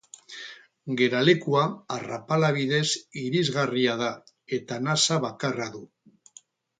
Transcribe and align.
Geralekua 0.99 1.65
arrapala 1.97 2.49
bidez 2.55 2.87
irisgarria 3.23 3.93
da 4.03 4.09
eta 4.61 4.79
nasa 4.87 5.19
bakarra 5.27 5.69
du. 5.77 5.83